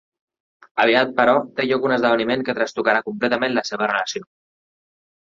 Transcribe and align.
Aviat 0.85 1.09
però, 1.17 1.33
té 1.59 1.65
lloc 1.67 1.85
un 1.89 1.93
esdeveniment 1.97 2.45
que 2.47 2.55
trastocarà 2.59 3.01
completament 3.09 3.53
la 3.59 3.65
seva 3.71 3.91
relació. 3.93 4.23